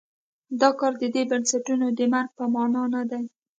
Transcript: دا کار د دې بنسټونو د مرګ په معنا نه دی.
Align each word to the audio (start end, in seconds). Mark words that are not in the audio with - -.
دا 0.59 0.69
کار 0.79 0.93
د 1.01 1.03
دې 1.15 1.23
بنسټونو 1.31 1.85
د 1.97 1.99
مرګ 2.13 2.29
په 2.37 2.45
معنا 2.53 2.83
نه 2.93 3.01
دی. 3.09 3.23